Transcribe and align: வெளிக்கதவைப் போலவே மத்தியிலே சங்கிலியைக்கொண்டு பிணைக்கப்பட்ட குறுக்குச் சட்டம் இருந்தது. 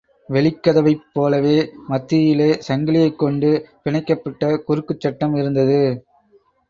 வெளிக்கதவைப் 0.29 1.03
போலவே 1.13 1.57
மத்தியிலே 1.87 2.59
சங்கிலியைக்கொண்டு 2.67 3.51
பிணைக்கப்பட்ட 3.83 4.51
குறுக்குச் 4.67 4.99
சட்டம் 4.99 5.35
இருந்தது. 5.35 5.79